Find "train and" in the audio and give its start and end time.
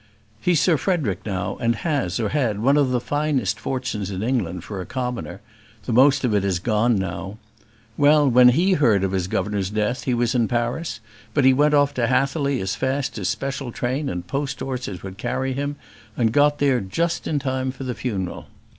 13.71-14.25